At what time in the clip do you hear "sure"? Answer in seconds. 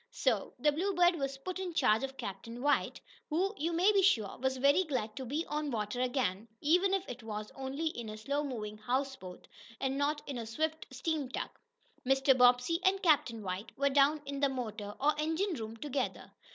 4.01-4.35